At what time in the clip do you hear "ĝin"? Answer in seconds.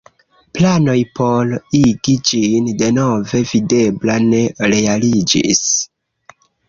2.29-2.71